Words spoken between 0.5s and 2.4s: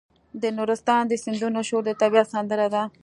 نورستان د سیندونو شور د طبیعت